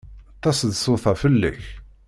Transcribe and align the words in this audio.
Taseḍsut-a 0.41 1.13
fell-ak. 1.21 1.61